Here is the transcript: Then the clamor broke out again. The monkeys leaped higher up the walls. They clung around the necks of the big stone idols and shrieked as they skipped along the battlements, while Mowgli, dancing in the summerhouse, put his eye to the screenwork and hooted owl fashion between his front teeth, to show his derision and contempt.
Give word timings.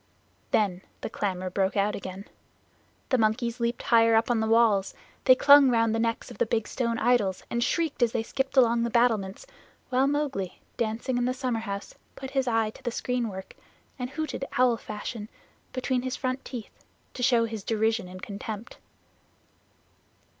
Then 0.49 0.81
the 1.01 1.11
clamor 1.11 1.51
broke 1.51 1.77
out 1.77 1.95
again. 1.95 2.25
The 3.09 3.19
monkeys 3.19 3.59
leaped 3.59 3.83
higher 3.83 4.15
up 4.15 4.25
the 4.25 4.35
walls. 4.47 4.95
They 5.25 5.35
clung 5.35 5.69
around 5.69 5.91
the 5.91 5.99
necks 5.99 6.31
of 6.31 6.39
the 6.39 6.47
big 6.47 6.67
stone 6.67 6.97
idols 6.97 7.43
and 7.51 7.63
shrieked 7.63 8.01
as 8.01 8.11
they 8.11 8.23
skipped 8.23 8.57
along 8.57 8.81
the 8.81 8.89
battlements, 8.89 9.45
while 9.89 10.07
Mowgli, 10.07 10.59
dancing 10.75 11.19
in 11.19 11.25
the 11.25 11.35
summerhouse, 11.35 11.93
put 12.15 12.31
his 12.31 12.47
eye 12.47 12.71
to 12.71 12.81
the 12.81 12.89
screenwork 12.89 13.53
and 13.99 14.09
hooted 14.09 14.43
owl 14.57 14.75
fashion 14.77 15.29
between 15.71 16.01
his 16.01 16.15
front 16.15 16.43
teeth, 16.43 16.83
to 17.13 17.21
show 17.21 17.45
his 17.45 17.63
derision 17.63 18.07
and 18.07 18.23
contempt. 18.23 18.77